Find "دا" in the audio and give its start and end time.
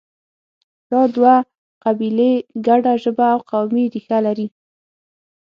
0.91-1.01